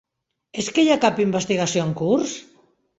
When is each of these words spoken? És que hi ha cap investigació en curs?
És 0.63 0.69
que 0.77 0.85
hi 0.87 0.89
ha 0.89 0.97
cap 1.05 1.23
investigació 1.27 1.87
en 1.87 1.95
curs? 2.05 2.39